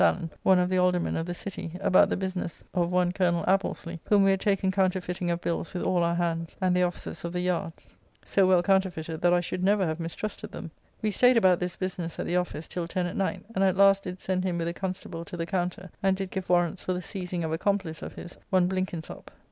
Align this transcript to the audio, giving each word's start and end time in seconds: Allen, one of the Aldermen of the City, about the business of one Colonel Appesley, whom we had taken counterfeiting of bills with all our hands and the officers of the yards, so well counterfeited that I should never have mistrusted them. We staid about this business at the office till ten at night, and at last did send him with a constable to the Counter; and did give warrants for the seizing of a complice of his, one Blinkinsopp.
Allen, 0.03 0.31
one 0.41 0.57
of 0.57 0.67
the 0.67 0.79
Aldermen 0.79 1.15
of 1.15 1.27
the 1.27 1.33
City, 1.35 1.77
about 1.79 2.09
the 2.09 2.17
business 2.17 2.63
of 2.73 2.89
one 2.91 3.11
Colonel 3.11 3.45
Appesley, 3.47 3.99
whom 4.05 4.23
we 4.23 4.31
had 4.31 4.39
taken 4.39 4.71
counterfeiting 4.71 5.29
of 5.29 5.41
bills 5.41 5.75
with 5.75 5.83
all 5.83 6.01
our 6.03 6.15
hands 6.15 6.57
and 6.59 6.75
the 6.75 6.81
officers 6.81 7.23
of 7.23 7.33
the 7.33 7.39
yards, 7.39 7.95
so 8.25 8.47
well 8.47 8.63
counterfeited 8.63 9.21
that 9.21 9.31
I 9.31 9.41
should 9.41 9.63
never 9.63 9.85
have 9.85 9.99
mistrusted 9.99 10.51
them. 10.53 10.71
We 11.03 11.11
staid 11.11 11.37
about 11.37 11.59
this 11.59 11.75
business 11.75 12.17
at 12.17 12.25
the 12.25 12.37
office 12.37 12.67
till 12.67 12.87
ten 12.87 13.05
at 13.05 13.15
night, 13.15 13.45
and 13.53 13.63
at 13.63 13.77
last 13.77 14.01
did 14.05 14.19
send 14.19 14.43
him 14.43 14.57
with 14.57 14.69
a 14.69 14.73
constable 14.73 15.23
to 15.23 15.37
the 15.37 15.45
Counter; 15.45 15.91
and 16.01 16.17
did 16.17 16.31
give 16.31 16.49
warrants 16.49 16.83
for 16.83 16.93
the 16.93 17.01
seizing 17.03 17.43
of 17.43 17.51
a 17.51 17.59
complice 17.59 18.01
of 18.01 18.13
his, 18.13 18.39
one 18.49 18.67
Blinkinsopp. 18.67 19.29